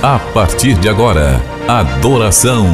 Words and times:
A 0.00 0.16
partir 0.32 0.74
de 0.74 0.88
agora, 0.88 1.42
adoração, 1.66 2.64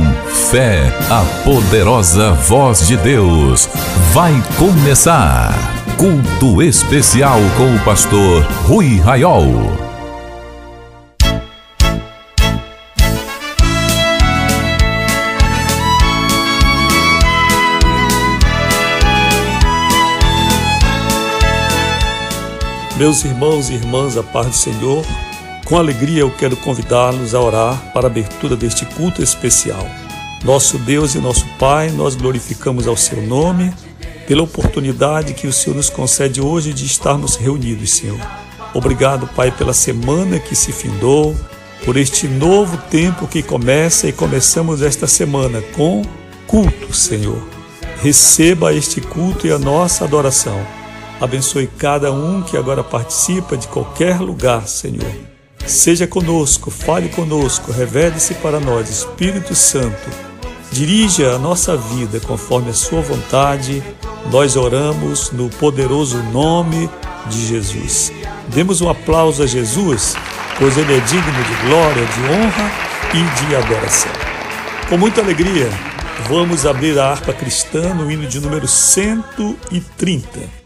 fé, 0.50 0.92
a 1.10 1.24
poderosa 1.42 2.32
voz 2.32 2.86
de 2.86 2.98
Deus. 2.98 3.66
Vai 4.12 4.34
começar. 4.58 5.54
Culto 5.96 6.62
especial 6.62 7.38
com 7.56 7.74
o 7.74 7.80
pastor 7.82 8.42
Rui 8.66 8.98
Raiol. 8.98 9.54
Meus 22.98 23.24
irmãos 23.24 23.70
e 23.70 23.74
irmãs, 23.76 24.18
a 24.18 24.22
paz 24.22 24.48
do 24.48 24.52
Senhor, 24.52 25.04
com 25.64 25.78
alegria 25.78 26.20
eu 26.20 26.30
quero 26.30 26.56
convidá-los 26.56 27.34
a 27.34 27.40
orar 27.40 27.92
para 27.92 28.06
a 28.06 28.10
abertura 28.10 28.54
deste 28.54 28.84
culto 28.84 29.22
especial. 29.22 29.86
Nosso 30.44 30.78
Deus 30.78 31.14
e 31.14 31.18
nosso 31.18 31.46
Pai, 31.58 31.90
nós 31.90 32.14
glorificamos 32.14 32.86
ao 32.86 32.96
seu 32.96 33.22
nome 33.22 33.72
pela 34.26 34.42
oportunidade 34.42 35.32
que 35.32 35.46
o 35.46 35.52
Senhor 35.52 35.76
nos 35.76 35.88
concede 35.88 36.40
hoje 36.40 36.72
de 36.72 36.84
estarmos 36.84 37.36
reunidos, 37.36 37.92
Senhor. 37.92 38.20
Obrigado, 38.74 39.26
Pai, 39.28 39.50
pela 39.50 39.72
semana 39.72 40.38
que 40.38 40.54
se 40.54 40.72
findou, 40.72 41.34
por 41.84 41.96
este 41.96 42.28
novo 42.28 42.76
tempo 42.90 43.26
que 43.26 43.42
começa 43.42 44.06
e 44.06 44.12
começamos 44.12 44.82
esta 44.82 45.06
semana 45.06 45.62
com 45.74 46.02
culto, 46.46 46.94
Senhor. 46.94 47.42
Receba 48.02 48.74
este 48.74 49.00
culto 49.00 49.46
e 49.46 49.50
a 49.50 49.58
nossa 49.58 50.04
adoração. 50.04 50.60
Abençoe 51.20 51.66
cada 51.66 52.12
um 52.12 52.42
que 52.42 52.56
agora 52.56 52.84
participa 52.84 53.56
de 53.56 53.68
qualquer 53.68 54.20
lugar, 54.20 54.66
Senhor. 54.66 55.33
Seja 55.66 56.06
conosco, 56.06 56.70
fale 56.70 57.08
conosco, 57.08 57.72
revele-se 57.72 58.34
para 58.34 58.60
nós, 58.60 58.90
Espírito 58.90 59.54
Santo. 59.54 60.10
Dirija 60.70 61.32
a 61.32 61.38
nossa 61.38 61.74
vida 61.76 62.20
conforme 62.20 62.70
a 62.70 62.74
sua 62.74 63.00
vontade. 63.00 63.82
Nós 64.30 64.56
oramos 64.56 65.30
no 65.30 65.48
poderoso 65.48 66.22
nome 66.24 66.90
de 67.30 67.46
Jesus. 67.46 68.12
Demos 68.48 68.82
um 68.82 68.90
aplauso 68.90 69.42
a 69.42 69.46
Jesus, 69.46 70.14
pois 70.58 70.76
ele 70.76 70.96
é 70.96 71.00
digno 71.00 71.44
de 71.44 71.66
glória, 71.66 72.04
de 72.04 72.20
honra 72.32 72.70
e 73.14 73.46
de 73.46 73.56
adoração. 73.56 74.12
Com 74.88 74.98
muita 74.98 75.22
alegria, 75.22 75.70
vamos 76.28 76.66
abrir 76.66 76.98
a 76.98 77.10
harpa 77.10 77.32
cristã 77.32 77.94
no 77.94 78.10
hino 78.10 78.26
de 78.26 78.38
número 78.38 78.68
130. 78.68 80.63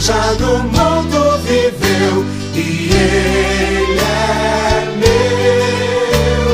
Já 0.00 0.32
no 0.38 0.58
mundo 0.58 1.38
viveu 1.42 2.24
e 2.54 2.90
ele 2.92 4.00
é 4.00 4.84
meu, 5.00 6.48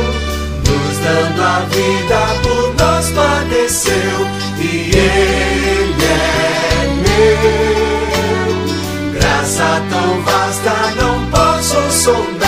nos 0.65 0.99
dando 0.99 1.43
a 1.43 1.61
vida 1.71 2.21
por 2.43 2.75
nós 2.75 3.11
padeceu 3.11 4.27
e 4.59 4.63
ele 4.95 6.05
é 6.05 6.87
meu. 7.03 7.51
Graça 9.15 9.71
tão 9.91 10.11
vasta 10.23 10.77
não 11.01 11.17
posso 11.27 11.81
sondar, 11.91 12.42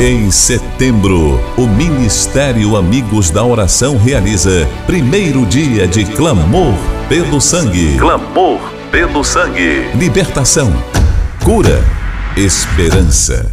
Em 0.00 0.30
setembro, 0.30 1.40
o 1.56 1.66
Ministério 1.66 2.76
Amigos 2.76 3.30
da 3.30 3.42
Oração 3.42 3.98
realiza 3.98 4.64
primeiro 4.86 5.44
dia 5.44 5.88
de 5.88 6.04
clamor 6.04 6.72
pelo 7.08 7.40
sangue. 7.40 7.96
Clamor 7.98 8.60
pelo 8.92 9.24
sangue. 9.24 9.88
Libertação, 9.96 10.72
cura, 11.42 11.82
esperança. 12.36 13.50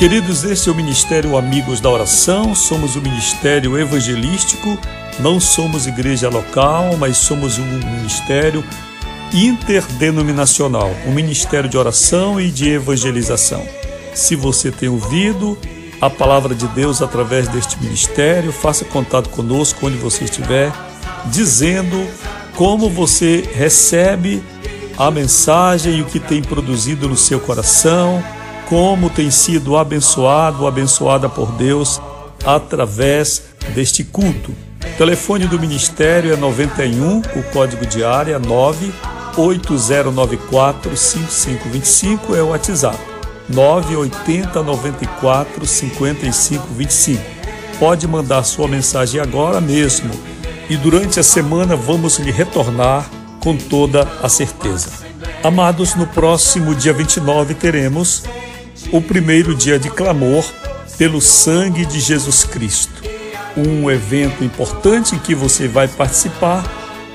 Queridos, 0.00 0.44
este 0.44 0.70
é 0.70 0.72
o 0.72 0.74
Ministério 0.74 1.36
Amigos 1.36 1.78
da 1.78 1.90
Oração, 1.90 2.54
somos 2.54 2.96
o 2.96 3.02
Ministério 3.02 3.76
Evangelístico, 3.76 4.78
não 5.18 5.38
somos 5.38 5.86
igreja 5.86 6.30
local, 6.30 6.96
mas 6.96 7.18
somos 7.18 7.58
um 7.58 7.66
ministério 7.66 8.64
interdenominacional, 9.30 10.90
um 11.06 11.12
ministério 11.12 11.68
de 11.68 11.76
oração 11.76 12.40
e 12.40 12.50
de 12.50 12.70
evangelização. 12.70 13.62
Se 14.14 14.34
você 14.34 14.70
tem 14.70 14.88
ouvido 14.88 15.58
a 16.00 16.08
palavra 16.08 16.54
de 16.54 16.66
Deus 16.68 17.02
através 17.02 17.46
deste 17.48 17.78
ministério, 17.78 18.52
faça 18.52 18.86
contato 18.86 19.28
conosco 19.28 19.86
onde 19.86 19.98
você 19.98 20.24
estiver, 20.24 20.72
dizendo 21.26 22.08
como 22.56 22.88
você 22.88 23.46
recebe 23.52 24.42
a 24.96 25.10
mensagem 25.10 25.98
e 25.98 26.00
o 26.00 26.06
que 26.06 26.18
tem 26.18 26.40
produzido 26.40 27.06
no 27.06 27.18
seu 27.18 27.38
coração, 27.38 28.24
como 28.70 29.10
tem 29.10 29.30
sido 29.32 29.76
abençoado, 29.76 30.64
abençoada 30.64 31.28
por 31.28 31.50
Deus 31.50 32.00
através 32.46 33.42
deste 33.74 34.04
culto. 34.04 34.52
O 34.52 34.96
telefone 34.96 35.48
do 35.48 35.58
ministério 35.58 36.32
é 36.32 36.36
91, 36.36 37.18
o 37.18 37.42
código 37.52 37.84
de 37.84 38.04
área 38.04 38.38
98094 38.38 40.96
5525 40.96 42.36
é 42.36 42.42
o 42.42 42.50
WhatsApp. 42.50 42.96
980 43.48 44.62
94 44.62 45.66
55 45.66 46.68
25. 46.72 47.20
Pode 47.80 48.06
mandar 48.06 48.44
sua 48.44 48.68
mensagem 48.68 49.20
agora 49.20 49.60
mesmo 49.60 50.12
e 50.68 50.76
durante 50.76 51.18
a 51.18 51.24
semana 51.24 51.74
vamos 51.74 52.20
lhe 52.20 52.30
retornar 52.30 53.10
com 53.40 53.56
toda 53.56 54.06
a 54.22 54.28
certeza. 54.28 54.90
Amados, 55.42 55.96
no 55.96 56.06
próximo 56.06 56.72
dia 56.74 56.92
29 56.92 57.54
teremos 57.54 58.22
o 58.92 59.00
primeiro 59.00 59.54
dia 59.54 59.78
de 59.78 59.88
clamor 59.88 60.44
pelo 60.98 61.20
sangue 61.20 61.86
de 61.86 62.00
Jesus 62.00 62.44
Cristo. 62.44 63.02
Um 63.56 63.90
evento 63.90 64.42
importante 64.42 65.14
em 65.14 65.18
que 65.18 65.34
você 65.34 65.68
vai 65.68 65.86
participar 65.86 66.64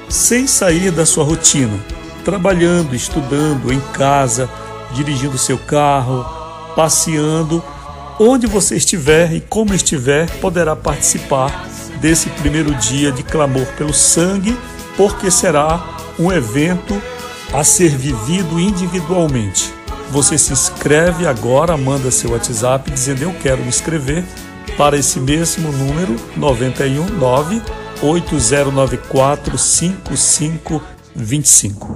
sem 0.09 0.47
sair 0.47 0.91
da 0.91 1.05
sua 1.05 1.23
rotina, 1.23 1.77
trabalhando, 2.23 2.95
estudando, 2.95 3.73
em 3.73 3.79
casa, 3.93 4.49
dirigindo 4.93 5.37
seu 5.37 5.57
carro, 5.57 6.25
passeando, 6.75 7.63
onde 8.19 8.47
você 8.47 8.77
estiver 8.77 9.33
e 9.33 9.41
como 9.41 9.73
estiver, 9.73 10.29
poderá 10.39 10.75
participar 10.75 11.67
desse 11.99 12.29
primeiro 12.29 12.73
dia 12.75 13.11
de 13.11 13.23
clamor 13.23 13.65
pelo 13.77 13.93
sangue, 13.93 14.57
porque 14.95 15.29
será 15.29 15.83
um 16.17 16.31
evento 16.31 17.01
a 17.53 17.63
ser 17.63 17.89
vivido 17.89 18.59
individualmente. 18.59 19.74
Você 20.11 20.37
se 20.37 20.53
inscreve 20.53 21.27
agora, 21.27 21.75
manda 21.75 22.11
seu 22.11 22.31
WhatsApp 22.31 22.89
dizendo 22.91 23.23
eu 23.23 23.33
quero 23.41 23.61
me 23.61 23.67
inscrever 23.67 24.23
para 24.77 24.95
esse 24.97 25.19
mesmo 25.19 25.71
número 25.71 26.15
919 26.35 27.61
8094 28.01 29.57
5525. 29.57 31.95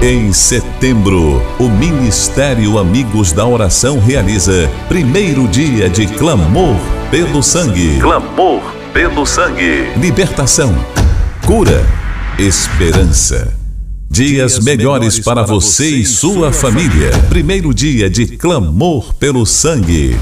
Em 0.00 0.32
setembro, 0.32 1.42
o 1.58 1.68
Ministério 1.68 2.78
Amigos 2.78 3.32
da 3.32 3.44
Oração 3.44 3.98
realiza 3.98 4.70
primeiro 4.88 5.48
dia 5.48 5.90
de 5.90 6.06
clamor 6.06 6.76
pelo 7.10 7.42
sangue. 7.42 7.98
Clamor 7.98 8.62
pelo 8.92 9.26
sangue. 9.26 9.90
Libertação, 9.96 10.72
cura, 11.44 11.84
esperança. 12.38 13.57
Dias 14.10 14.58
melhores 14.60 15.20
para 15.20 15.42
você 15.42 15.86
e 15.86 16.06
sua 16.06 16.50
família. 16.50 17.10
Primeiro 17.28 17.74
dia 17.74 18.08
de 18.08 18.26
clamor 18.26 19.12
pelo 19.14 19.44
sangue. 19.44 20.16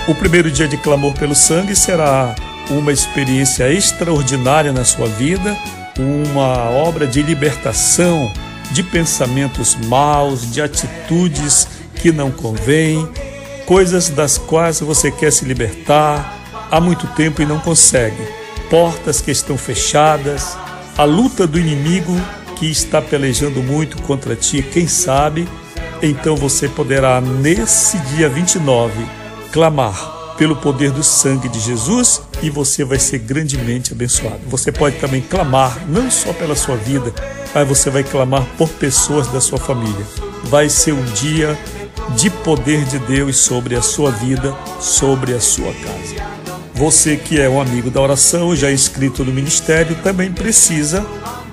O 0.08 0.16
primeiro 0.16 0.50
dia 0.50 0.68
de 0.68 0.78
clamor 0.78 1.14
pelo 1.14 1.36
sangue 1.36 1.76
será 1.76 2.34
uma 2.72 2.92
experiência 2.92 3.72
extraordinária 3.72 4.74
na 4.74 4.84
sua 4.84 5.08
vida, 5.08 5.56
uma 6.00 6.72
obra 6.72 7.06
de 7.06 7.22
libertação 7.22 8.32
de 8.72 8.82
pensamentos 8.82 9.78
maus, 9.88 10.52
de 10.52 10.60
atitudes 10.60 11.75
que 11.96 12.12
não 12.12 12.32
convêm, 12.32 13.08
coisas 13.66 14.10
das 14.10 14.38
quais 14.38 14.80
você 14.80 15.12
quer 15.12 15.32
se 15.32 15.46
libertar 15.46 16.68
há 16.70 16.80
muito 16.80 17.08
tempo 17.08 17.42
e 17.42 17.46
não 17.46 17.60
consegue, 17.60 18.22
portas 18.70 19.22
que 19.22 19.32
estão 19.32 19.58
fechadas, 19.58 20.58
a 20.98 21.04
luta 21.04 21.46
do 21.48 21.60
inimigo 21.60 22.14
que 22.56 22.70
está 22.70 23.02
pelejando 23.02 23.62
muito 23.62 24.02
contra 24.04 24.36
ti, 24.36 24.62
quem 24.62 24.88
sabe, 24.88 25.48
então 26.02 26.36
você 26.36 26.68
poderá 26.68 27.20
nesse 27.20 27.98
dia 28.16 28.30
29 28.30 28.94
clamar 29.52 30.16
pelo 30.38 30.56
poder 30.56 30.92
do 30.92 31.04
sangue 31.04 31.48
de 31.48 31.60
Jesus 31.60 32.22
e 32.42 32.50
você 32.50 32.84
vai 32.84 33.00
ser 33.00 33.20
grandemente 33.20 33.94
abençoado. 33.94 34.42
Você 34.48 34.72
pode 34.72 34.98
também 34.98 35.22
clamar 35.22 35.88
não 35.88 36.12
só 36.12 36.34
pela 36.34 36.56
sua 36.56 36.76
vida, 36.76 37.14
mas 37.54 37.68
você 37.68 37.90
vai 37.90 38.04
clamar 38.04 38.46
por 38.58 38.70
pessoas 38.70 39.28
da 39.28 39.40
sua 39.40 39.58
família. 39.58 40.06
Vai 40.46 40.70
ser 40.70 40.92
um 40.92 41.04
dia 41.06 41.58
de 42.16 42.30
poder 42.30 42.86
de 42.86 43.00
Deus 43.00 43.38
sobre 43.38 43.76
a 43.76 43.82
sua 43.82 44.12
vida, 44.12 44.56
sobre 44.80 45.34
a 45.34 45.40
sua 45.40 45.74
casa. 45.74 46.16
Você 46.74 47.16
que 47.16 47.40
é 47.40 47.50
um 47.50 47.62
amigo 47.62 47.90
da 47.90 48.02
oração, 48.02 48.56
já 48.56 48.72
inscrito 48.72 49.24
no 49.24 49.32
ministério, 49.32 49.96
também 50.04 50.32
precisa 50.32 51.06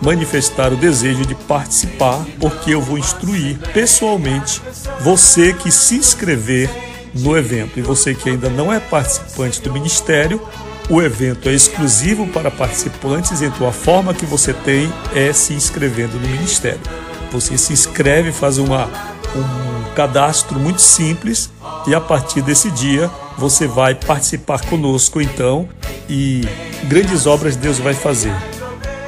manifestar 0.03 0.73
o 0.73 0.77
desejo 0.77 1.25
de 1.25 1.35
participar, 1.35 2.27
porque 2.41 2.75
eu 2.75 2.81
vou 2.81 2.99
instruir 2.99 3.57
pessoalmente 3.73 4.61
você 5.01 5.53
que 5.53 5.71
se 5.71 5.95
inscrever 5.95 6.69
no 7.15 7.37
evento. 7.37 7.79
E 7.79 7.83
você 7.83 8.15
que 8.15 8.31
ainda 8.31 8.51
não 8.51 8.73
é 8.73 8.81
participante 8.81 9.63
do 9.63 9.73
ministério, 9.73 10.43
o 10.91 11.01
evento 11.01 11.49
é 11.49 11.53
exclusivo 11.53 12.27
para 12.27 12.51
participantes, 12.51 13.41
então 13.41 13.69
a 13.69 13.73
forma 13.73 14.13
que 14.13 14.27
você 14.27 14.53
tem 14.53 14.93
é 15.15 15.33
se 15.33 15.55
inscrevendo 15.55 16.19
no 16.19 16.29
ministério. 16.29 16.81
Você 17.31 17.57
se 17.57 17.73
inscreve, 17.73 18.33
faz 18.33 18.59
uma, 18.59 18.91
um 19.37 19.72
cadastro 19.95 20.59
muito 20.59 20.81
simples 20.81 21.51
e 21.87 21.95
a 21.95 22.01
partir 22.01 22.43
desse 22.43 22.71
dia 22.71 23.11
você 23.37 23.67
vai 23.67 23.95
participar 23.95 24.65
conosco 24.67 25.21
então 25.21 25.69
e 26.09 26.47
grandes 26.85 27.27
obras 27.27 27.57
Deus 27.57 27.79
vai 27.79 27.95
fazer. 27.95 28.35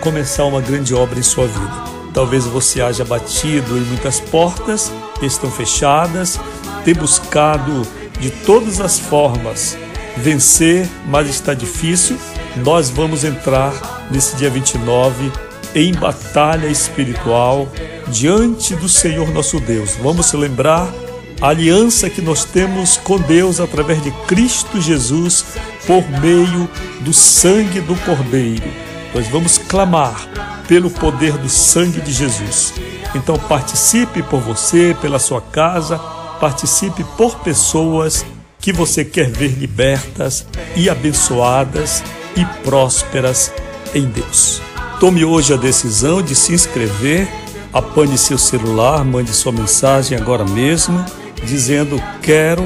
Começar 0.00 0.44
uma 0.44 0.60
grande 0.60 0.94
obra 0.94 1.18
em 1.18 1.22
sua 1.22 1.46
vida. 1.46 1.84
Talvez 2.12 2.44
você 2.46 2.80
haja 2.80 3.04
batido 3.04 3.76
em 3.76 3.82
muitas 3.82 4.20
portas 4.20 4.92
que 5.18 5.26
estão 5.26 5.50
fechadas, 5.50 6.38
ter 6.84 6.94
buscado 6.94 7.82
de 8.20 8.30
todas 8.30 8.80
as 8.80 8.98
formas 8.98 9.76
vencer, 10.16 10.88
mas 11.06 11.28
está 11.28 11.54
difícil. 11.54 12.18
Nós 12.56 12.90
vamos 12.90 13.24
entrar 13.24 14.06
nesse 14.10 14.36
dia 14.36 14.50
29 14.50 15.32
em 15.74 15.92
batalha 15.92 16.66
espiritual 16.66 17.68
diante 18.08 18.74
do 18.76 18.88
Senhor 18.88 19.30
nosso 19.30 19.58
Deus. 19.60 19.96
Vamos 19.96 20.32
lembrar 20.32 20.92
a 21.40 21.48
aliança 21.48 22.08
que 22.08 22.22
nós 22.22 22.44
temos 22.44 22.96
com 22.96 23.18
Deus 23.18 23.60
através 23.60 24.02
de 24.02 24.10
Cristo 24.26 24.80
Jesus 24.80 25.44
por 25.86 26.08
meio 26.20 26.68
do 27.00 27.12
sangue 27.12 27.80
do 27.80 27.96
Cordeiro. 27.96 28.70
Nós 29.14 29.26
vamos 29.28 29.58
clamar 29.58 30.64
pelo 30.68 30.90
poder 30.90 31.32
do 31.38 31.48
sangue 31.48 32.00
de 32.00 32.12
Jesus. 32.12 32.74
Então 33.14 33.38
participe 33.38 34.22
por 34.22 34.40
você, 34.40 34.96
pela 35.00 35.18
sua 35.18 35.40
casa, 35.40 35.98
participe 36.40 37.04
por 37.16 37.36
pessoas 37.40 38.24
que 38.58 38.72
você 38.72 39.04
quer 39.04 39.30
ver 39.30 39.52
libertas 39.58 40.46
e 40.74 40.88
abençoadas 40.88 42.02
e 42.36 42.44
prósperas 42.64 43.52
em 43.94 44.06
Deus. 44.06 44.73
Tome 45.00 45.24
hoje 45.24 45.52
a 45.52 45.56
decisão 45.56 46.22
de 46.22 46.34
se 46.34 46.54
inscrever, 46.54 47.28
apane 47.72 48.16
seu 48.16 48.38
celular, 48.38 49.04
mande 49.04 49.32
sua 49.32 49.52
mensagem 49.52 50.16
agora 50.16 50.44
mesmo, 50.44 51.04
dizendo: 51.44 52.00
Quero 52.22 52.62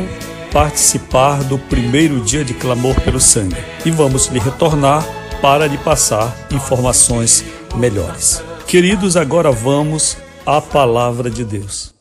participar 0.53 1.43
do 1.45 1.59
primeiro 1.59 2.21
dia 2.21 2.45
de 2.45 2.55
clamor 2.55 2.95
pelo 3.01 3.21
sangue. 3.21 3.57
E 3.85 3.91
vamos 3.91 4.27
lhe 4.27 4.39
retornar 4.39 5.07
para 5.41 5.67
lhe 5.67 5.79
passar 5.79 6.35
informações 6.51 7.45
melhores. 7.75 8.43
Queridos, 8.67 9.17
agora 9.17 9.51
vamos 9.51 10.17
à 10.45 10.61
palavra 10.61 11.31
de 11.31 11.45
Deus. 11.45 11.98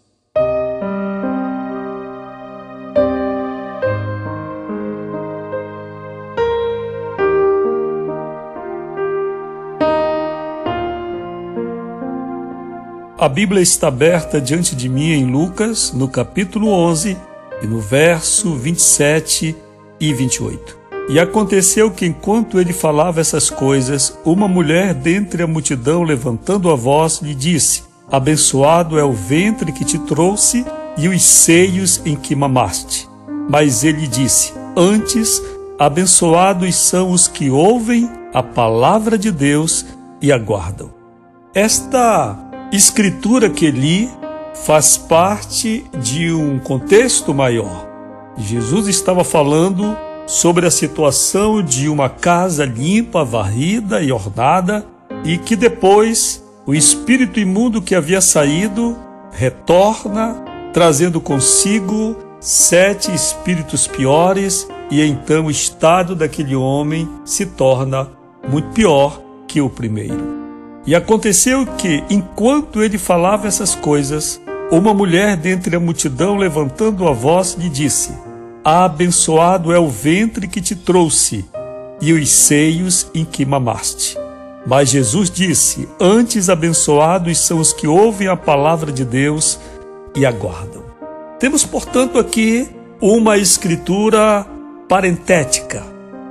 A 13.19 13.27
Bíblia 13.27 13.63
está 13.63 13.88
aberta 13.88 14.39
diante 14.39 14.75
de 14.75 14.88
mim 14.88 15.12
em 15.12 15.25
Lucas, 15.25 15.91
no 15.91 16.07
capítulo 16.07 16.69
11, 16.69 17.17
e 17.63 17.65
no 17.65 17.79
verso 17.79 18.53
27 18.53 19.55
e 20.00 20.13
28. 20.13 20.77
E 21.09 21.19
aconteceu 21.19 21.89
que 21.89 22.05
enquanto 22.05 22.59
ele 22.59 22.71
falava 22.71 23.19
essas 23.19 23.50
coisas, 23.50 24.15
uma 24.24 24.47
mulher 24.47 24.93
dentre 24.93 25.41
a 25.41 25.47
multidão, 25.47 26.03
levantando 26.03 26.69
a 26.69 26.75
voz, 26.75 27.19
lhe 27.19 27.33
disse: 27.33 27.86
Abençoado 28.12 29.00
é 29.00 29.03
o 29.03 29.13
ventre 29.13 29.71
que 29.71 29.83
te 29.83 29.97
trouxe 29.97 30.63
e 30.95 31.07
os 31.07 31.24
seios 31.24 32.00
em 32.05 32.15
que 32.15 32.36
mamaste. 32.36 33.09
Mas 33.50 33.83
ele 33.83 34.05
disse: 34.05 34.53
Antes, 34.75 35.41
abençoados 35.79 36.75
são 36.75 37.09
os 37.09 37.27
que 37.27 37.50
ouvem 37.50 38.07
a 38.31 38.43
palavra 38.43 39.17
de 39.17 39.31
Deus 39.31 39.88
e 40.21 40.31
aguardam. 40.31 40.91
Esta 41.51 42.46
escritura 42.71 43.50
que 43.50 43.71
li 43.71 44.09
faz 44.65 44.97
parte 44.97 45.86
de 46.01 46.31
um 46.33 46.59
contexto 46.59 47.33
maior. 47.33 47.88
Jesus 48.38 48.88
estava 48.88 49.24
falando 49.24 49.95
sobre 50.25 50.67
a 50.67 50.71
situação 50.71 51.62
de 51.62 51.88
uma 51.88 52.09
casa 52.09 52.65
limpa, 52.65 53.24
varrida 53.24 54.01
e 54.01 54.12
ornada, 54.12 54.86
e 55.24 55.38
que 55.38 55.55
depois 55.55 56.43
o 56.65 56.75
espírito 56.75 57.39
imundo 57.39 57.81
que 57.81 57.95
havia 57.95 58.19
saído 58.19 58.97
retorna, 59.31 60.43
trazendo 60.74 61.21
consigo 61.21 62.17
sete 62.39 63.13
espíritos 63.13 63.88
piores, 63.88 64.67
e 64.91 65.01
então 65.01 65.45
o 65.45 65.51
estado 65.51 66.15
daquele 66.15 66.55
homem 66.55 67.07
se 67.24 67.45
torna 67.45 68.09
muito 68.50 68.69
pior 68.69 69.21
que 69.47 69.62
o 69.62 69.69
primeiro. 69.69 70.46
E 70.88 70.96
aconteceu 70.96 71.65
que, 71.65 72.01
enquanto 72.10 72.82
ele 72.82 72.98
falava 72.98 73.46
essas 73.46 73.75
coisas, 73.75 74.41
uma 74.72 74.94
mulher 74.94 75.36
dentre 75.36 75.75
a 75.75 75.79
multidão, 75.82 76.38
levantando 76.38 77.06
a 77.06 77.12
voz, 77.12 77.56
lhe 77.60 77.70
disse: 77.70 78.12
Abençoado 78.63 79.74
é 79.74 79.79
o 79.79 79.89
ventre 79.89 80.48
que 80.48 80.62
te 80.62 80.77
trouxe 80.77 81.44
e 82.01 82.13
os 82.13 82.29
seios 82.29 83.06
em 83.13 83.25
que 83.25 83.46
mamaste. 83.46 84.17
Mas 84.65 84.89
Jesus 84.89 85.29
disse: 85.29 85.89
Antes 86.00 86.50
abençoados 86.50 87.38
são 87.38 87.60
os 87.60 87.74
que 87.74 87.86
ouvem 87.86 88.29
a 88.29 88.38
palavra 88.38 88.89
de 88.89 89.03
Deus 89.03 89.60
e 90.15 90.25
aguardam. 90.25 90.84
Temos, 91.38 91.65
portanto, 91.65 92.17
aqui 92.17 92.70
uma 93.01 93.38
escritura 93.38 94.48
parentética, 94.88 95.84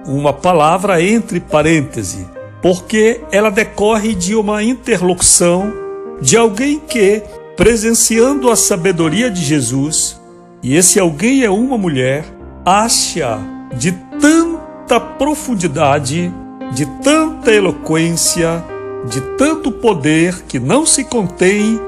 uma 0.06 0.32
palavra 0.32 1.02
entre 1.02 1.40
parênteses, 1.40 2.26
porque 2.62 3.20
ela 3.30 3.50
decorre 3.50 4.14
de 4.14 4.34
uma 4.34 4.62
interlocução 4.62 5.72
de 6.20 6.36
alguém 6.36 6.80
que, 6.80 7.22
presenciando 7.56 8.50
a 8.50 8.56
sabedoria 8.56 9.30
de 9.30 9.42
Jesus, 9.42 10.20
e 10.62 10.74
esse 10.74 10.98
alguém 10.98 11.42
é 11.42 11.50
uma 11.50 11.76
mulher, 11.76 12.24
acha 12.64 13.38
de 13.76 13.92
tanta 14.20 14.98
profundidade, 14.98 16.32
de 16.72 16.86
tanta 17.02 17.52
eloquência, 17.52 18.64
de 19.08 19.20
tanto 19.36 19.70
poder 19.70 20.42
que 20.48 20.58
não 20.58 20.84
se 20.84 21.04
contém, 21.04 21.78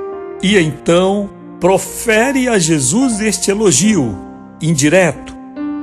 e 0.42 0.56
então 0.56 1.30
profere 1.58 2.48
a 2.48 2.58
Jesus 2.58 3.20
este 3.20 3.50
elogio 3.50 4.16
indireto, 4.60 5.34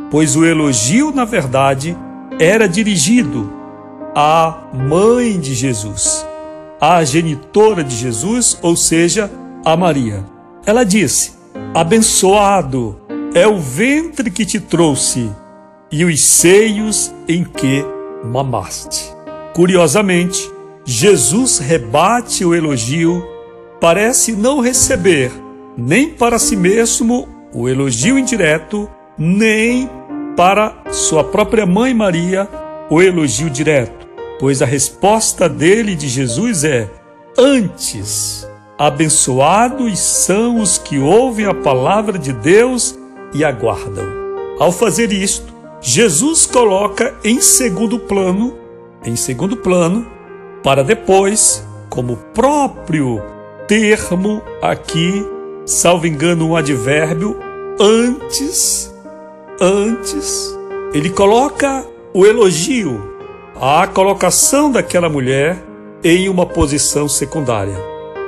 pois 0.10 0.36
o 0.36 0.46
elogio, 0.46 1.12
na 1.12 1.26
verdade, 1.26 1.98
era 2.40 2.68
dirigido 2.68 3.52
à 4.16 4.70
mãe 4.74 5.38
de 5.38 5.54
Jesus, 5.54 6.26
à 6.80 7.04
genitora 7.04 7.84
de 7.84 7.94
Jesus, 7.94 8.58
ou 8.62 8.76
seja, 8.78 9.30
a 9.66 9.76
Maria. 9.76 10.24
Ela 10.66 10.86
disse: 10.86 11.34
Abençoado 11.74 13.02
é 13.34 13.46
o 13.46 13.60
ventre 13.60 14.32
que 14.32 14.46
te 14.46 14.60
trouxe 14.60 15.30
e 15.92 16.06
os 16.06 16.24
seios 16.24 17.14
em 17.28 17.44
que 17.44 17.86
mamaste. 18.24 19.14
Curiosamente, 19.54 20.50
Jesus 20.86 21.60
rebate 21.60 22.46
o 22.46 22.56
elogio, 22.56 23.22
parece 23.82 24.32
não 24.32 24.62
receber 24.62 25.32
nem 25.78 26.10
para 26.10 26.40
si 26.40 26.56
mesmo 26.56 27.28
o 27.54 27.68
elogio 27.68 28.18
indireto, 28.18 28.90
nem 29.18 29.90
para 30.36 30.84
sua 30.92 31.24
própria 31.24 31.66
mãe 31.66 31.94
Maria 31.94 32.48
o 32.90 33.02
elogio 33.02 33.50
direto, 33.50 34.05
pois 34.40 34.62
a 34.62 34.66
resposta 34.66 35.48
dele 35.48 35.96
de 35.96 36.08
Jesus 36.08 36.64
é: 36.64 36.90
Antes, 37.38 38.48
abençoados 38.78 40.00
são 40.00 40.60
os 40.60 40.78
que 40.78 41.00
ouvem 41.00 41.46
a 41.46 41.54
palavra 41.54 42.18
de 42.18 42.34
Deus 42.34 42.98
e 43.34 43.44
aguardam. 43.44 44.06
Ao 44.60 44.72
fazer 44.72 45.12
isto, 45.12 45.54
Jesus 45.82 46.46
coloca 46.46 47.14
em 47.24 47.42
segundo 47.42 48.00
plano, 48.00 48.58
em 49.04 49.16
segundo 49.16 49.58
plano, 49.58 50.06
para 50.64 50.84
depois, 50.84 51.66
como 51.90 52.18
próprio 52.34 53.22
termo 53.68 54.42
aqui 54.62 55.26
salvo 55.66 56.06
engano, 56.06 56.48
um 56.48 56.56
advérbio, 56.56 57.38
antes, 57.80 58.94
antes, 59.60 60.56
ele 60.94 61.10
coloca 61.10 61.86
o 62.14 62.26
elogio, 62.26 63.15
a 63.60 63.88
colocação 63.88 64.72
daquela 64.72 65.10
mulher 65.10 65.64
em 66.04 66.28
uma 66.28 66.46
posição 66.46 67.08
secundária. 67.08 67.76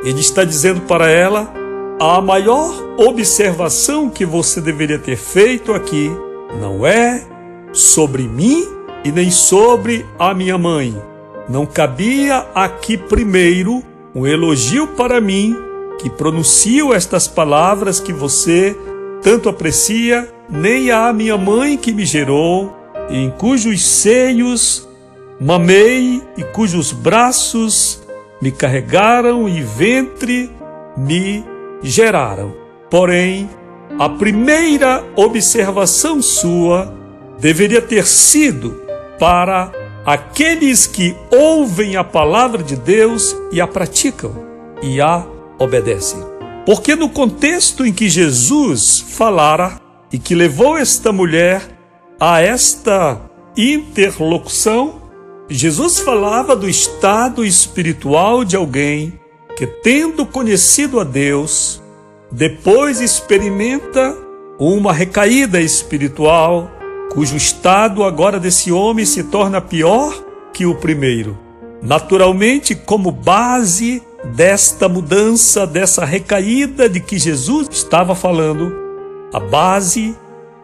Ele 0.04 0.20
está 0.20 0.44
dizendo 0.44 0.82
para 0.82 1.10
ela: 1.10 1.52
a 2.00 2.22
maior 2.22 2.74
observação 2.98 4.10
que 4.10 4.26
você 4.26 4.62
deveria 4.62 4.98
ter 4.98 5.18
feito 5.18 5.74
aqui 5.74 6.12
não 6.60 6.86
é 6.86 7.24
sobre 7.74 8.24
mim 8.24 8.66
e 9.04 9.12
nem 9.12 9.30
sobre 9.30 10.06
a 10.18 10.34
minha 10.34 10.58
mãe. 10.58 10.96
Não 11.50 11.66
cabia 11.66 12.46
aqui 12.56 12.98
primeiro 12.98 13.84
um 14.16 14.26
elogio 14.26 14.88
para 14.88 15.22
mim 15.22 15.56
que 16.00 16.10
pronuncio 16.10 16.94
estas 16.94 17.28
palavras 17.28 18.00
que 18.00 18.13
você 18.13 18.78
tanto 19.22 19.50
aprecia, 19.50 20.30
nem 20.50 20.92
a 20.92 21.12
minha 21.12 21.38
mãe 21.38 21.76
que 21.76 21.92
me 21.92 22.06
gerou, 22.06 22.74
em 23.10 23.30
cujos 23.32 23.84
seios 23.84 24.87
mamei 25.39 26.21
e 26.36 26.43
cujos 26.43 26.91
braços 26.91 28.02
me 28.41 28.52
carregaram 28.52 29.47
e 29.47 29.62
ventre 29.62 30.50
me 30.95 31.43
geraram. 31.82 32.54
Porém, 32.89 33.50
a 34.00 34.10
primeira 34.10 35.04
observação 35.15 36.21
sua 36.21 36.93
deveria 37.39 37.82
ter 37.82 38.06
sido 38.06 38.82
para 39.19 39.71
aqueles 40.06 40.88
que 40.88 41.15
ouvem 41.32 41.95
a 41.95 42.04
palavra 42.04 42.63
de 42.63 42.76
Deus 42.76 43.36
e 43.52 43.60
a 43.60 43.67
praticam 43.67 44.34
e 44.82 45.02
a 45.02 45.26
obedecem. 45.60 46.19
Porque 46.65 46.95
no 46.95 47.10
contexto 47.10 47.86
em 47.86 47.93
que 47.93 48.10
Jesus 48.10 49.04
falara 49.10 49.80
e 50.12 50.19
que 50.19 50.36
levou 50.36 50.78
esta 50.78 51.12
mulher 51.12 51.62
a 52.19 52.41
esta 52.41 53.21
interlocução, 53.56 55.07
Jesus 55.49 55.99
falava 55.99 56.55
do 56.55 56.67
estado 56.67 57.45
espiritual 57.45 58.43
de 58.43 58.57
alguém 58.57 59.17
que, 59.55 59.65
tendo 59.65 60.25
conhecido 60.25 60.99
a 60.99 61.05
Deus, 61.05 61.81
depois 62.29 62.99
experimenta 62.99 64.15
uma 64.60 64.91
recaída 64.91 65.62
espiritual, 65.62 66.69
cujo 67.13 67.38
estado 67.38 68.03
agora 68.03 68.39
desse 68.39 68.71
homem 68.73 69.05
se 69.05 69.23
torna 69.23 69.62
pior 69.62 70.21
que 70.51 70.65
o 70.65 70.75
primeiro. 70.75 71.38
Naturalmente, 71.81 72.75
como 72.75 73.10
base 73.10 74.03
desta 74.36 74.89
mudança, 74.89 75.65
dessa 75.65 76.03
recaída 76.03 76.89
de 76.89 76.99
que 76.99 77.17
Jesus 77.17 77.69
estava 77.71 78.13
falando, 78.13 78.75
a 79.31 79.39
base 79.39 80.13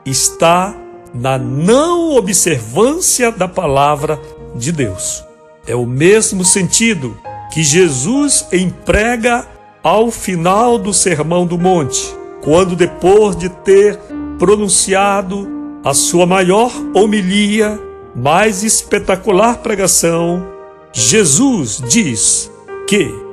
está 0.06 0.76
na 1.14 1.38
não 1.38 2.16
observância 2.16 3.32
da 3.32 3.48
palavra 3.48 4.20
de 4.56 4.72
Deus. 4.72 5.24
É 5.68 5.76
o 5.76 5.86
mesmo 5.86 6.44
sentido 6.44 7.18
que 7.54 7.64
Jesus 7.64 8.46
emprega 8.52 9.48
ao 9.82 10.12
final 10.12 10.78
do 10.78 10.94
Sermão 10.94 11.46
do 11.46 11.58
Monte, 11.58 12.02
quando 12.42 12.76
depois 12.76 13.36
de 13.36 13.50
ter 13.50 13.98
pronunciado 14.40 15.48
a 15.84 15.94
sua 15.94 16.26
maior 16.26 16.72
homilia, 16.94 17.80
mais 18.16 18.64
espetacular 18.64 19.58
pregação, 19.58 20.46
Jesus 20.94 21.82
diz 21.86 22.52
que 22.88 23.24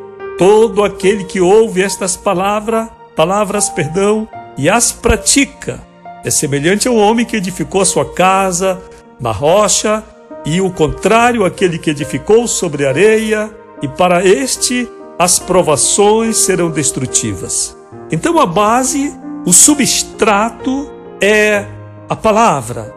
Todo 0.40 0.83
aquele 0.83 1.24
que 1.24 1.38
ouve 1.38 1.83
estas 1.83 2.16
palavras, 2.16 2.88
palavras, 3.14 3.68
perdão, 3.68 4.26
e 4.56 4.70
as 4.70 4.90
pratica, 4.90 5.83
é 6.24 6.30
semelhante 6.30 6.88
ao 6.88 6.96
homem 6.96 7.26
que 7.26 7.37
edificou 7.37 7.83
a 7.83 7.85
sua 7.85 8.11
casa 8.14 8.80
na 9.20 9.33
rocha, 9.33 10.02
e 10.44 10.61
o 10.61 10.70
contrário 10.70 11.44
aquele 11.44 11.79
que 11.79 11.90
edificou 11.90 12.46
sobre 12.48 12.87
areia, 12.87 13.50
e 13.83 13.88
para 13.88 14.24
este 14.24 14.88
as 15.18 15.38
provações 15.38 16.38
serão 16.38 16.70
destrutivas. 16.70 17.76
Então 18.11 18.38
a 18.38 18.46
base, 18.46 19.14
o 19.44 19.53
substrato 19.53 20.90
é 21.20 21.66
a 22.09 22.16
palavra 22.16 22.94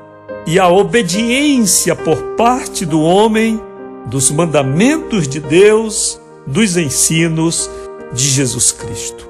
e 0.48 0.60
a 0.60 0.68
obediência 0.70 1.96
por 1.96 2.18
parte 2.38 2.86
do 2.86 3.02
homem 3.02 3.62
dos 4.06 4.32
mandamentos 4.32 5.28
de 5.28 5.40
Deus 5.40 6.20
dos 6.46 6.76
ensinos 6.76 7.70
de 8.14 8.24
Jesus 8.24 8.72
Cristo. 8.72 9.30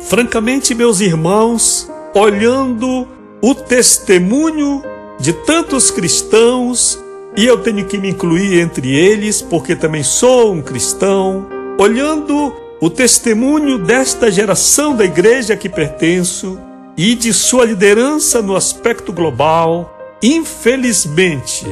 Francamente, 0.00 0.74
meus 0.74 1.00
irmãos, 1.00 1.90
olhando 2.14 3.06
o 3.42 3.54
testemunho 3.54 4.82
de 5.18 5.32
tantos 5.32 5.90
cristãos, 5.90 6.98
e 7.38 7.46
eu 7.46 7.56
tenho 7.56 7.84
que 7.84 7.96
me 7.98 8.10
incluir 8.10 8.58
entre 8.58 8.92
eles, 8.92 9.40
porque 9.40 9.76
também 9.76 10.02
sou 10.02 10.52
um 10.52 10.60
cristão, 10.60 11.46
olhando 11.78 12.52
o 12.80 12.90
testemunho 12.90 13.78
desta 13.78 14.28
geração 14.28 14.96
da 14.96 15.04
igreja 15.04 15.56
que 15.56 15.68
pertenço 15.68 16.58
e 16.96 17.14
de 17.14 17.32
sua 17.32 17.64
liderança 17.64 18.42
no 18.42 18.56
aspecto 18.56 19.12
global, 19.12 19.96
infelizmente, 20.20 21.64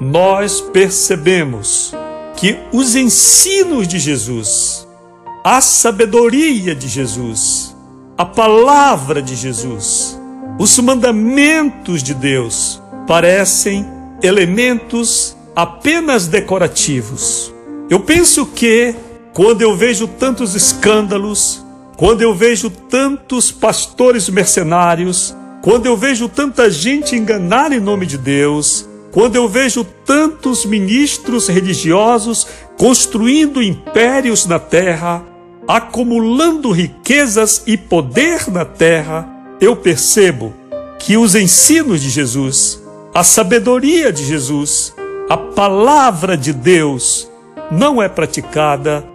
nós 0.00 0.62
percebemos 0.62 1.94
que 2.34 2.56
os 2.72 2.96
ensinos 2.96 3.86
de 3.86 3.98
Jesus, 3.98 4.88
a 5.44 5.60
sabedoria 5.60 6.74
de 6.74 6.88
Jesus, 6.88 7.76
a 8.16 8.24
palavra 8.24 9.20
de 9.20 9.36
Jesus, 9.36 10.18
os 10.58 10.78
mandamentos 10.78 12.02
de 12.02 12.14
Deus 12.14 12.80
parecem 13.06 14.00
elementos 14.22 15.36
apenas 15.54 16.26
decorativos. 16.26 17.52
Eu 17.90 18.00
penso 18.00 18.46
que 18.46 18.94
quando 19.34 19.62
eu 19.62 19.76
vejo 19.76 20.06
tantos 20.06 20.54
escândalos, 20.54 21.64
quando 21.96 22.22
eu 22.22 22.34
vejo 22.34 22.70
tantos 22.70 23.50
pastores 23.50 24.28
mercenários, 24.28 25.34
quando 25.62 25.86
eu 25.86 25.96
vejo 25.96 26.28
tanta 26.28 26.70
gente 26.70 27.14
enganar 27.14 27.72
em 27.72 27.80
nome 27.80 28.06
de 28.06 28.18
Deus, 28.18 28.88
quando 29.12 29.36
eu 29.36 29.48
vejo 29.48 29.84
tantos 29.84 30.64
ministros 30.64 31.46
religiosos 31.46 32.46
construindo 32.78 33.62
impérios 33.62 34.46
na 34.46 34.58
terra, 34.58 35.22
acumulando 35.68 36.72
riquezas 36.72 37.62
e 37.66 37.76
poder 37.76 38.50
na 38.50 38.64
terra, 38.64 39.28
eu 39.60 39.76
percebo 39.76 40.52
que 40.98 41.16
os 41.16 41.34
ensinos 41.34 42.00
de 42.00 42.10
Jesus, 42.10 42.81
a 43.14 43.22
sabedoria 43.22 44.10
de 44.10 44.24
Jesus, 44.24 44.94
a 45.28 45.36
palavra 45.36 46.34
de 46.34 46.52
Deus 46.52 47.30
não 47.70 48.02
é 48.02 48.08
praticada 48.08 49.06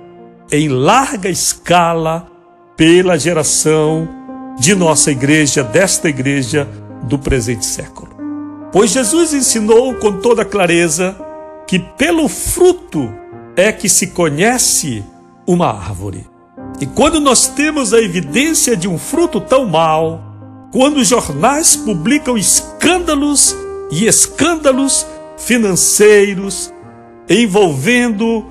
em 0.51 0.69
larga 0.69 1.29
escala 1.29 2.27
pela 2.75 3.17
geração 3.17 4.07
de 4.59 4.75
nossa 4.75 5.11
igreja, 5.11 5.63
desta 5.63 6.09
igreja 6.09 6.67
do 7.03 7.17
presente 7.17 7.65
século. 7.65 8.09
Pois 8.71 8.91
Jesus 8.91 9.33
ensinou 9.33 9.95
com 9.95 10.19
toda 10.19 10.45
clareza 10.45 11.15
que 11.65 11.79
pelo 11.79 12.27
fruto 12.27 13.11
é 13.55 13.71
que 13.71 13.89
se 13.89 14.07
conhece 14.07 15.03
uma 15.45 15.69
árvore. 15.69 16.27
E 16.79 16.85
quando 16.85 17.19
nós 17.19 17.47
temos 17.47 17.93
a 17.93 17.99
evidência 17.99 18.77
de 18.77 18.87
um 18.87 18.97
fruto 18.99 19.41
tão 19.41 19.65
mau, 19.65 20.21
quando 20.71 20.97
os 20.97 21.07
jornais 21.07 21.75
publicam 21.75 22.37
escândalos 22.37 23.55
e 23.91 24.05
escândalos 24.05 25.05
financeiros 25.37 26.73
envolvendo 27.29 28.45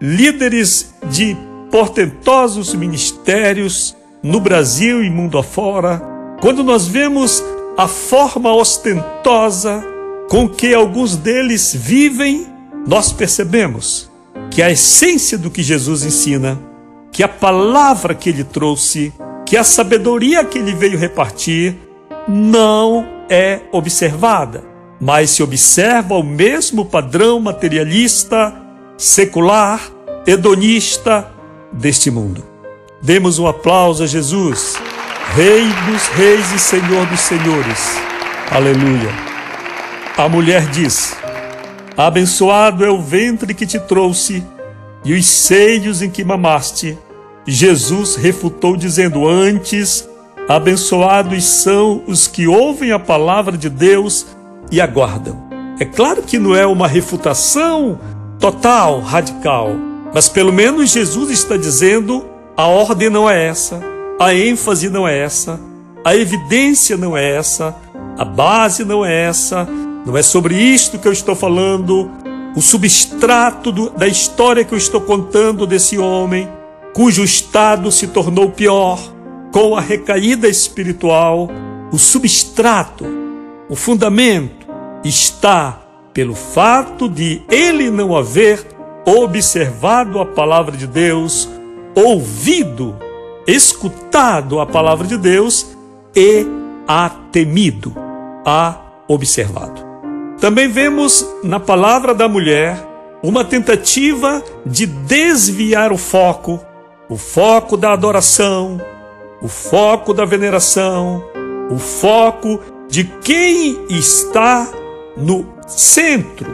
líderes 0.00 0.94
de 1.10 1.36
portentosos 1.70 2.74
ministérios 2.74 3.96
no 4.22 4.40
Brasil 4.40 5.02
e 5.02 5.10
mundo 5.10 5.38
afora, 5.38 6.02
quando 6.40 6.62
nós 6.62 6.86
vemos 6.86 7.42
a 7.76 7.86
forma 7.86 8.52
ostentosa 8.54 9.84
com 10.28 10.48
que 10.48 10.74
alguns 10.74 11.16
deles 11.16 11.74
vivem, 11.74 12.46
nós 12.86 13.12
percebemos 13.12 14.10
que 14.50 14.62
a 14.62 14.70
essência 14.70 15.38
do 15.38 15.50
que 15.50 15.62
Jesus 15.62 16.04
ensina, 16.04 16.58
que 17.12 17.22
a 17.22 17.28
palavra 17.28 18.14
que 18.14 18.28
ele 18.28 18.44
trouxe, 18.44 19.12
que 19.44 19.56
a 19.56 19.64
sabedoria 19.64 20.44
que 20.44 20.58
ele 20.58 20.74
veio 20.74 20.98
repartir, 20.98 21.76
não 22.26 23.06
é 23.28 23.60
observada, 23.72 24.64
mas 25.00 25.30
se 25.30 25.42
observa 25.42 26.14
o 26.14 26.22
mesmo 26.22 26.84
padrão 26.84 27.40
materialista, 27.40 28.54
secular, 28.96 29.80
hedonista 30.26 31.28
deste 31.72 32.10
mundo. 32.10 32.44
Demos 33.00 33.38
um 33.38 33.46
aplauso 33.46 34.02
a 34.02 34.06
Jesus, 34.06 34.74
Rei 35.34 35.64
dos 35.90 36.06
Reis 36.08 36.52
e 36.52 36.58
Senhor 36.58 37.06
dos 37.06 37.20
Senhores. 37.20 37.96
Aleluia. 38.50 39.10
A 40.16 40.28
mulher 40.28 40.66
diz: 40.70 41.16
Abençoado 41.96 42.84
é 42.84 42.90
o 42.90 43.00
ventre 43.00 43.54
que 43.54 43.66
te 43.66 43.78
trouxe 43.78 44.44
e 45.04 45.14
os 45.14 45.26
seios 45.26 46.02
em 46.02 46.10
que 46.10 46.24
mamaste. 46.24 46.98
Jesus 47.46 48.16
refutou, 48.16 48.76
dizendo: 48.76 49.28
Antes, 49.28 50.08
abençoados 50.48 51.44
são 51.44 52.02
os 52.06 52.26
que 52.26 52.48
ouvem 52.48 52.90
a 52.90 52.98
palavra 52.98 53.56
de 53.56 53.70
Deus 53.70 54.26
e 54.70 54.80
aguardam. 54.80 55.48
É 55.80 55.84
claro 55.84 56.22
que 56.22 56.38
não 56.38 56.56
é 56.56 56.66
uma 56.66 56.88
refutação 56.88 57.98
total, 58.38 59.00
radical, 59.00 59.70
mas 60.12 60.28
pelo 60.28 60.52
menos 60.52 60.90
Jesus 60.90 61.30
está 61.30 61.56
dizendo 61.56 62.26
a 62.56 62.66
ordem 62.66 63.08
não 63.08 63.30
é 63.30 63.46
essa, 63.46 63.80
a 64.18 64.34
ênfase 64.34 64.88
não 64.88 65.06
é 65.06 65.16
essa, 65.16 65.60
a 66.04 66.16
evidência 66.16 66.96
não 66.96 67.16
é 67.16 67.36
essa, 67.36 67.76
a 68.16 68.24
base 68.24 68.84
não 68.84 69.04
é 69.04 69.24
essa, 69.26 69.68
não 70.04 70.16
é 70.16 70.22
sobre 70.22 70.56
isto 70.56 70.98
que 70.98 71.06
eu 71.06 71.12
estou 71.12 71.36
falando, 71.36 72.10
o 72.56 72.60
substrato 72.60 73.70
do, 73.70 73.90
da 73.90 74.08
história 74.08 74.64
que 74.64 74.74
eu 74.74 74.78
estou 74.78 75.00
contando 75.00 75.66
desse 75.66 75.98
homem, 75.98 76.48
cujo 76.92 77.22
estado 77.22 77.92
se 77.92 78.08
tornou 78.08 78.50
pior 78.50 78.98
com 79.52 79.76
a 79.76 79.80
recaída 79.80 80.48
espiritual, 80.48 81.48
o 81.92 81.98
substrato, 81.98 83.06
o 83.68 83.76
fundamento 83.76 84.57
está 85.04 85.80
pelo 86.12 86.34
fato 86.34 87.08
de 87.08 87.42
ele 87.50 87.90
não 87.90 88.16
haver 88.16 88.66
observado 89.06 90.20
a 90.20 90.26
palavra 90.26 90.76
de 90.76 90.86
Deus 90.86 91.48
ouvido, 91.94 92.96
escutado 93.46 94.60
a 94.60 94.66
palavra 94.66 95.06
de 95.06 95.16
Deus 95.16 95.66
e 96.14 96.46
a 96.86 97.10
temido, 97.32 97.94
a 98.44 98.76
observado. 99.08 99.86
Também 100.40 100.68
vemos 100.68 101.26
na 101.42 101.58
palavra 101.58 102.14
da 102.14 102.28
mulher 102.28 102.78
uma 103.22 103.44
tentativa 103.44 104.42
de 104.64 104.86
desviar 104.86 105.92
o 105.92 105.98
foco, 105.98 106.60
o 107.08 107.16
foco 107.16 107.76
da 107.76 107.92
adoração, 107.92 108.80
o 109.42 109.48
foco 109.48 110.14
da 110.14 110.24
veneração, 110.24 111.24
o 111.70 111.78
foco 111.78 112.60
de 112.88 113.04
quem 113.04 113.86
está 113.90 114.68
no 115.18 115.46
centro, 115.66 116.46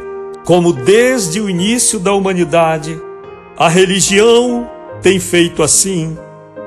como 0.45 0.73
desde 0.73 1.41
o 1.41 1.49
início 1.49 1.99
da 1.99 2.13
humanidade, 2.13 3.01
a 3.57 3.69
religião 3.69 4.69
tem 5.03 5.21
feito 5.21 5.63
assim. 5.63 6.17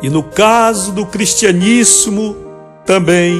E 0.01 0.09
no 0.09 0.23
caso 0.23 0.91
do 0.91 1.05
cristianismo 1.05 2.35
também, 2.85 3.35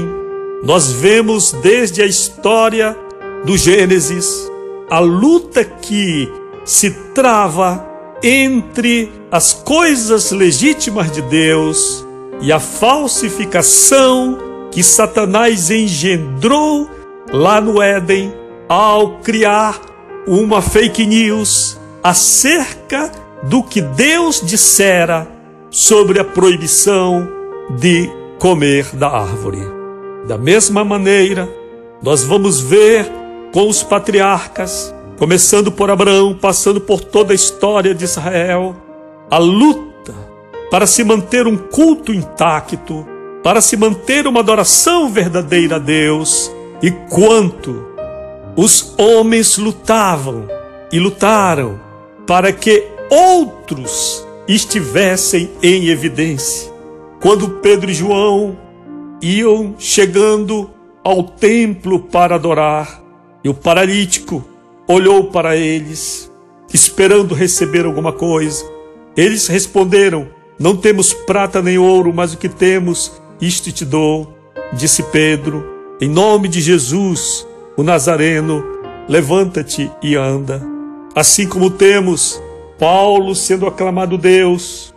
nós 0.63 0.91
vemos 0.91 1.51
desde 1.51 2.01
a 2.01 2.05
história 2.05 2.97
do 3.45 3.55
Gênesis 3.57 4.49
a 4.89 4.99
luta 4.99 5.63
que 5.63 6.31
se 6.65 6.91
trava 7.13 7.85
entre 8.23 9.11
as 9.31 9.53
coisas 9.53 10.31
legítimas 10.31 11.11
de 11.11 11.21
Deus 11.21 12.05
e 12.41 12.51
a 12.51 12.59
falsificação 12.59 14.37
que 14.71 14.83
Satanás 14.83 15.69
engendrou 15.69 16.89
lá 17.31 17.61
no 17.61 17.81
Éden 17.81 18.33
ao 18.67 19.19
criar 19.19 19.79
uma 20.27 20.61
fake 20.61 21.05
news 21.05 21.79
acerca 22.03 23.11
do 23.43 23.63
que 23.63 23.81
Deus 23.81 24.41
dissera 24.43 25.27
sobre 25.69 26.19
a 26.19 26.23
proibição 26.23 27.27
de 27.77 28.09
comer 28.39 28.85
da 28.95 29.07
árvore. 29.07 29.61
Da 30.27 30.37
mesma 30.37 30.83
maneira, 30.83 31.49
nós 32.01 32.23
vamos 32.23 32.59
ver 32.59 33.09
com 33.53 33.67
os 33.67 33.81
patriarcas, 33.83 34.93
começando 35.17 35.71
por 35.71 35.89
Abraão, 35.89 36.37
passando 36.39 36.81
por 36.81 37.01
toda 37.01 37.33
a 37.33 37.35
história 37.35 37.95
de 37.95 38.03
Israel, 38.03 38.75
a 39.31 39.37
luta 39.37 40.13
para 40.69 40.85
se 40.85 41.03
manter 41.03 41.47
um 41.47 41.57
culto 41.57 42.13
intacto, 42.13 43.07
para 43.43 43.61
se 43.61 43.77
manter 43.77 44.27
uma 44.27 44.41
adoração 44.41 45.09
verdadeira 45.09 45.77
a 45.77 45.79
Deus, 45.79 46.51
e 46.81 46.91
quanto 46.91 47.96
os 48.57 48.95
homens 48.97 49.57
lutavam 49.57 50.47
e 50.91 50.99
lutaram 50.99 51.79
para 52.25 52.51
que 52.51 52.87
outros 53.09 54.25
estivessem 54.47 55.51
em 55.61 55.89
evidência. 55.89 56.73
Quando 57.21 57.47
Pedro 57.61 57.91
e 57.91 57.93
João 57.93 58.57
iam 59.21 59.75
chegando 59.77 60.71
ao 61.03 61.23
templo 61.23 61.99
para 61.99 62.35
adorar, 62.35 63.01
e 63.43 63.49
o 63.49 63.53
paralítico 63.53 64.43
olhou 64.87 65.25
para 65.25 65.55
eles, 65.55 66.31
esperando 66.73 67.35
receber 67.35 67.85
alguma 67.85 68.11
coisa. 68.11 68.65
Eles 69.15 69.47
responderam: 69.47 70.27
Não 70.59 70.75
temos 70.75 71.13
prata 71.13 71.61
nem 71.61 71.77
ouro, 71.77 72.11
mas 72.13 72.33
o 72.33 72.37
que 72.37 72.49
temos, 72.49 73.11
isto 73.39 73.71
te 73.71 73.85
dou. 73.85 74.33
Disse 74.73 75.03
Pedro: 75.03 75.63
Em 76.01 76.09
nome 76.09 76.47
de 76.47 76.59
Jesus, 76.59 77.46
o 77.77 77.83
Nazareno, 77.83 78.63
levanta-te 79.07 79.91
e 80.01 80.15
anda. 80.15 80.61
Assim 81.15 81.47
como 81.47 81.69
temos 81.69 82.41
Paulo 82.79 83.35
sendo 83.35 83.67
aclamado 83.67 84.17
Deus, 84.17 84.93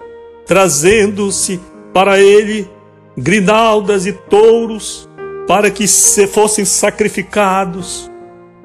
trazendo-se 0.47 1.61
para 1.93 2.19
ele 2.19 2.69
grinaldas 3.17 4.07
e 4.07 4.13
touros 4.13 5.09
para 5.47 5.71
que 5.71 5.87
se 5.87 6.27
fossem 6.27 6.65
sacrificados. 6.65 8.11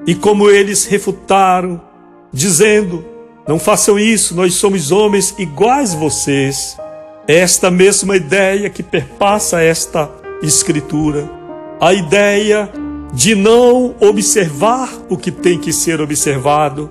E 0.06 0.14
como 0.14 0.48
eles 0.48 0.86
refutaram, 0.86 1.80
dizendo: 2.32 3.04
Não 3.46 3.58
façam 3.58 3.98
isso, 3.98 4.34
nós 4.34 4.54
somos 4.54 4.90
homens 4.90 5.34
iguais 5.38 5.94
a 5.94 5.98
vocês. 5.98 6.76
É 7.28 7.36
esta 7.36 7.70
mesma 7.70 8.16
ideia 8.16 8.70
que 8.70 8.82
perpassa 8.82 9.60
esta 9.60 10.08
escritura. 10.42 11.28
A 11.80 11.92
ideia 11.92 12.70
de 13.12 13.34
não 13.34 13.94
observar 14.00 14.90
o 15.08 15.16
que 15.16 15.30
tem 15.30 15.58
que 15.58 15.72
ser 15.72 16.00
observado, 16.00 16.90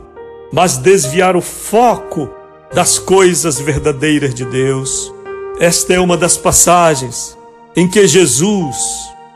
mas 0.51 0.77
desviar 0.77 1.35
o 1.35 1.41
foco 1.41 2.29
das 2.73 2.97
coisas 2.97 3.59
verdadeiras 3.59 4.33
de 4.33 4.45
Deus. 4.45 5.13
Esta 5.59 5.93
é 5.93 5.99
uma 5.99 6.17
das 6.17 6.37
passagens 6.37 7.37
em 7.75 7.87
que 7.87 8.07
Jesus, 8.07 8.75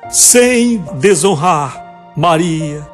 sem 0.10 0.84
desonrar 0.96 2.12
Maria, 2.16 2.88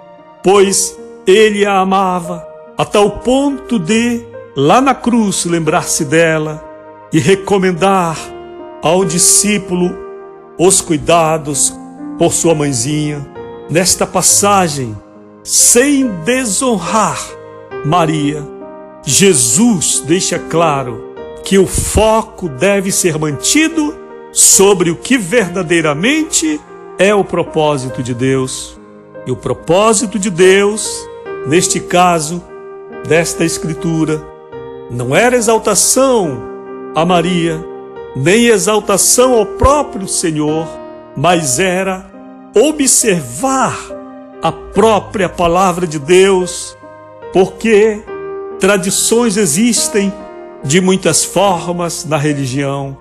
pois 0.44 0.98
ele 1.26 1.66
a 1.66 1.80
amava 1.80 2.46
a 2.78 2.84
tal 2.84 3.20
ponto 3.20 3.80
de, 3.80 4.26
lá 4.56 4.82
na 4.82 4.94
cruz, 4.94 5.46
lembrar-se 5.46 6.04
dela 6.06 6.64
e 7.12 7.20
recomendar 7.20 8.18
ao 8.82 9.06
discípulo 9.06 9.96
os 10.58 10.82
cuidados 10.82 11.74
por 12.18 12.34
sua 12.34 12.54
mãezinha. 12.54 13.35
Nesta 13.70 14.06
passagem, 14.06 14.96
sem 15.44 16.08
desonrar 16.24 17.20
Maria, 17.84 18.44
Jesus 19.04 20.04
deixa 20.06 20.38
claro 20.38 21.16
que 21.44 21.58
o 21.58 21.66
foco 21.66 22.48
deve 22.48 22.92
ser 22.92 23.18
mantido 23.18 23.96
sobre 24.32 24.92
o 24.92 24.96
que 24.96 25.18
verdadeiramente 25.18 26.62
é 27.00 27.14
o 27.14 27.24
propósito 27.24 28.04
de 28.04 28.14
Deus. 28.14 28.80
E 29.26 29.32
o 29.32 29.36
propósito 29.36 30.20
de 30.20 30.30
Deus, 30.30 30.88
neste 31.48 31.80
caso, 31.80 32.44
desta 33.08 33.44
Escritura, 33.44 34.24
não 34.92 35.16
era 35.16 35.36
exaltação 35.36 36.40
a 36.94 37.04
Maria, 37.04 37.66
nem 38.16 38.46
exaltação 38.46 39.34
ao 39.34 39.46
próprio 39.46 40.08
Senhor, 40.08 40.68
mas 41.18 41.58
era 41.58 42.15
observar 42.56 43.78
a 44.42 44.50
própria 44.50 45.28
palavra 45.28 45.86
de 45.86 46.00
Deus, 46.00 46.78
porque 47.34 48.02
tradições 48.60 49.36
existem 49.36 50.14
de 50.64 50.80
muitas 50.80 51.26
formas 51.26 52.06
na 52.06 52.18
religião. 52.18 52.98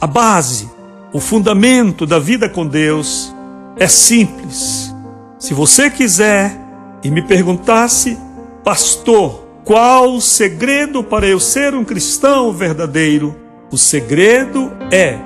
A 0.00 0.08
base, 0.08 0.68
o 1.12 1.20
fundamento 1.20 2.04
da 2.04 2.18
vida 2.18 2.48
com 2.48 2.66
Deus 2.66 3.32
é 3.76 3.86
simples. 3.86 4.92
Se 5.38 5.54
você 5.54 5.88
quiser 5.88 6.58
e 7.04 7.10
me 7.10 7.22
perguntasse, 7.22 8.18
pastor, 8.64 9.46
qual 9.64 10.14
o 10.14 10.20
segredo 10.20 11.04
para 11.04 11.26
eu 11.26 11.38
ser 11.38 11.74
um 11.74 11.84
cristão 11.84 12.52
verdadeiro? 12.52 13.36
O 13.70 13.78
segredo 13.78 14.72
é 14.90 15.16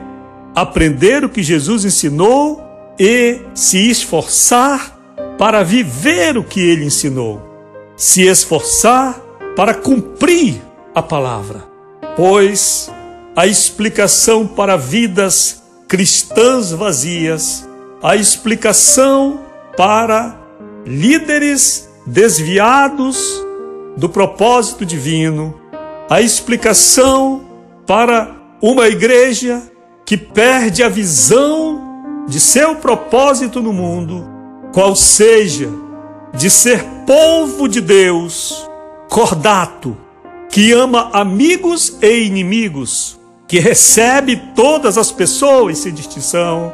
aprender 0.54 1.24
o 1.24 1.30
que 1.30 1.42
Jesus 1.42 1.84
ensinou 1.84 2.63
e 2.98 3.40
se 3.54 3.90
esforçar 3.90 4.98
para 5.38 5.62
viver 5.62 6.36
o 6.36 6.44
que 6.44 6.60
ele 6.60 6.84
ensinou. 6.84 7.42
Se 7.96 8.22
esforçar 8.22 9.20
para 9.56 9.74
cumprir 9.74 10.60
a 10.94 11.02
palavra, 11.02 11.64
pois 12.16 12.90
a 13.36 13.46
explicação 13.46 14.46
para 14.46 14.76
vidas 14.76 15.62
cristãs 15.88 16.70
vazias, 16.70 17.68
a 18.02 18.16
explicação 18.16 19.40
para 19.76 20.36
líderes 20.86 21.88
desviados 22.06 23.44
do 23.96 24.08
propósito 24.08 24.84
divino, 24.84 25.60
a 26.08 26.20
explicação 26.20 27.44
para 27.86 28.34
uma 28.60 28.88
igreja 28.88 29.62
que 30.04 30.16
perde 30.16 30.82
a 30.82 30.88
visão 30.88 31.83
de 32.26 32.40
seu 32.40 32.76
propósito 32.76 33.60
no 33.60 33.72
mundo, 33.72 34.26
qual 34.72 34.96
seja 34.96 35.68
de 36.32 36.50
ser 36.50 36.82
povo 37.06 37.68
de 37.68 37.80
Deus, 37.80 38.68
cordato, 39.08 39.96
que 40.50 40.72
ama 40.72 41.10
amigos 41.12 41.96
e 42.00 42.24
inimigos, 42.24 43.18
que 43.46 43.58
recebe 43.58 44.36
todas 44.54 44.96
as 44.98 45.12
pessoas 45.12 45.78
sem 45.78 45.92
distinção, 45.92 46.72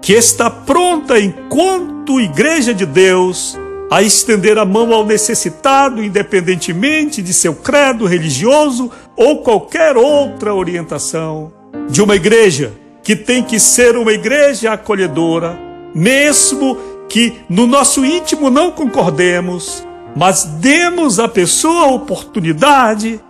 que 0.00 0.12
está 0.12 0.50
pronta 0.50 1.18
enquanto 1.18 2.20
igreja 2.20 2.72
de 2.72 2.86
Deus 2.86 3.58
a 3.90 4.02
estender 4.02 4.56
a 4.56 4.64
mão 4.64 4.94
ao 4.94 5.04
necessitado, 5.04 6.02
independentemente 6.02 7.20
de 7.20 7.34
seu 7.34 7.54
credo 7.56 8.06
religioso 8.06 8.90
ou 9.16 9.42
qualquer 9.42 9.96
outra 9.96 10.54
orientação. 10.54 11.52
De 11.88 12.00
uma 12.00 12.14
igreja 12.14 12.72
que 13.10 13.16
tem 13.16 13.42
que 13.42 13.58
ser 13.58 13.96
uma 13.96 14.12
igreja 14.12 14.72
acolhedora, 14.72 15.58
mesmo 15.92 16.78
que 17.08 17.40
no 17.48 17.66
nosso 17.66 18.04
íntimo 18.04 18.48
não 18.48 18.70
concordemos, 18.70 19.84
mas 20.14 20.44
demos 20.44 21.18
à 21.18 21.26
pessoa 21.26 21.86
a 21.86 21.90
oportunidade 21.90 23.20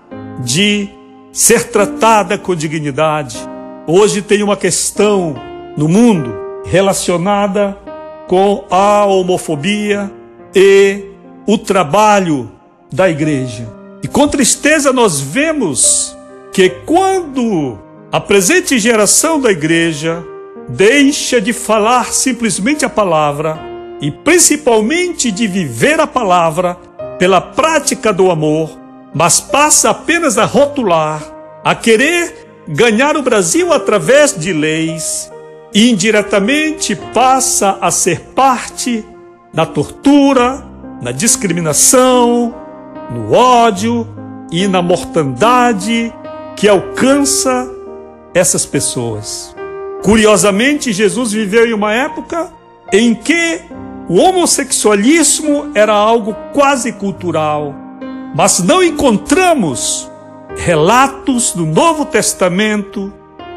de 0.41 0.87
ser 1.33 1.71
tratada 1.71 2.37
com 2.37 2.55
dignidade. 2.55 3.39
Hoje 3.87 4.21
tem 4.21 4.43
uma 4.43 4.55
questão 4.55 5.35
no 5.79 5.89
mundo 5.89 6.31
relacionada 6.67 7.75
com 8.29 8.67
a 8.71 9.07
homofobia 9.07 10.13
e 10.55 11.07
o 11.47 11.57
trabalho 11.57 12.53
da 12.93 13.09
igreja. 13.09 13.67
E 14.03 14.09
com 14.09 14.29
tristeza 14.29 14.93
nós 14.93 15.23
vemos 15.23 16.15
que 16.53 16.69
quando 16.69 17.79
a 18.13 18.19
presente 18.19 18.77
geração 18.77 19.41
da 19.41 19.53
igreja 19.53 20.25
deixa 20.69 21.41
de 21.41 21.53
falar 21.53 22.13
simplesmente 22.13 22.85
a 22.85 22.89
palavra 22.89 23.57
e 24.01 24.11
principalmente 24.11 25.31
de 25.31 25.47
viver 25.47 26.01
a 26.01 26.09
palavra 26.09 26.77
pela 27.21 27.41
prática 27.41 28.13
do 28.13 28.29
amor, 28.31 28.77
mas 29.15 29.41
passa 29.41 29.91
apenas 29.91 30.39
a 30.39 30.45
rotular, 30.45 31.23
a 31.63 31.75
querer 31.75 32.49
ganhar 32.67 33.17
o 33.17 33.23
Brasil 33.23 33.73
através 33.73 34.37
de 34.37 34.53
leis, 34.53 35.31
e 35.73 35.91
indiretamente 35.91 36.97
passa 37.15 37.79
a 37.81 37.93
ser 37.93 38.21
parte 38.35 39.05
na 39.53 39.67
tortura, 39.67 40.67
na 41.01 41.13
discriminação, 41.13 42.55
no 43.11 43.33
ódio 43.33 44.09
e 44.51 44.67
na 44.67 44.83
mortandade 44.83 46.13
que 46.57 46.67
alcança 46.69 47.80
essas 48.35 48.65
pessoas. 48.65 49.55
Curiosamente, 50.03 50.93
Jesus 50.93 51.33
viveu 51.33 51.67
em 51.67 51.73
uma 51.73 51.93
época 51.93 52.53
em 52.93 53.15
que 53.15 53.61
o 54.09 54.17
homossexualismo 54.17 55.71
era 55.75 55.93
algo 55.93 56.35
quase 56.53 56.93
cultural, 56.93 57.75
mas 58.35 58.61
não 58.61 58.83
encontramos 58.83 60.11
relatos 60.57 61.55
no 61.55 61.67
Novo 61.67 62.05
Testamento 62.05 63.13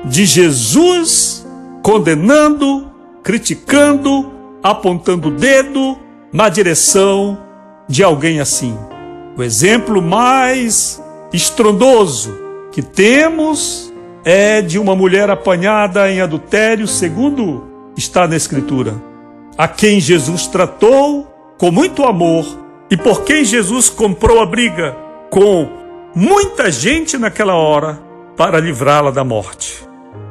de 0.05 0.25
Jesus 0.25 1.45
condenando, 1.81 2.91
criticando, 3.23 4.31
apontando 4.61 5.29
o 5.29 5.31
dedo 5.31 5.97
na 6.31 6.49
direção 6.49 7.37
de 7.87 8.03
alguém 8.03 8.39
assim. 8.39 8.77
O 9.37 9.43
exemplo 9.43 10.01
mais 10.01 11.01
estrondoso 11.31 12.37
que 12.71 12.81
temos 12.81 13.92
é 14.23 14.61
de 14.61 14.79
uma 14.79 14.95
mulher 14.95 15.29
apanhada 15.29 16.09
em 16.11 16.21
adultério, 16.21 16.87
segundo 16.87 17.63
está 17.95 18.27
na 18.27 18.35
Escritura 18.35 19.13
a 19.57 19.67
quem 19.67 19.99
Jesus 19.99 20.47
tratou 20.47 21.27
com 21.57 21.71
muito 21.71 22.03
amor 22.03 22.45
e 22.89 22.97
por 22.97 23.23
quem 23.23 23.45
Jesus 23.45 23.89
comprou 23.89 24.41
a 24.41 24.45
briga 24.45 24.95
com 25.29 25.69
muita 26.15 26.71
gente 26.71 27.17
naquela 27.17 27.55
hora 27.55 27.99
para 28.35 28.59
livrá-la 28.59 29.11
da 29.11 29.23
morte. 29.23 29.87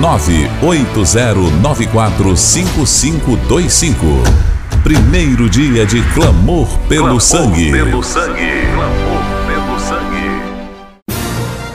98094 0.00 2.36
5525 2.38 4.06
Primeiro 4.82 5.50
dia 5.50 5.84
de 5.84 6.00
clamor 6.14 6.66
pelo 6.88 7.20
sangue. 7.20 7.70
Pelo 7.70 8.02
sangue. 8.02 8.64